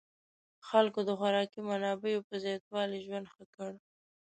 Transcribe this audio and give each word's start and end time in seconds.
خلکو 0.69 0.99
د 1.05 1.09
خوراکي 1.19 1.59
منابعو 1.69 2.25
په 2.29 2.35
زیاتوالي 2.43 2.99
ژوند 3.05 3.25
ښه 3.33 3.43
کړ. 3.55 3.71